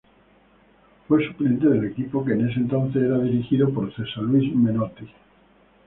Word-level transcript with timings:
Fue 1.07 1.23
suplente 1.27 1.67
del 1.69 1.85
equipo 1.85 2.25
que 2.25 2.33
en 2.33 2.49
ese 2.49 2.59
entonces 2.61 3.03
era 3.03 3.19
dirigido 3.19 3.71
por 3.71 3.93
Cesar 3.95 4.23
Luis 4.23 4.51
Menotti. 4.55 5.07